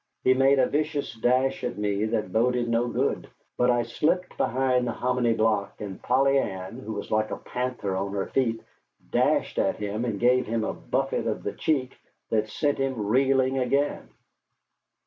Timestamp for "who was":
6.79-7.11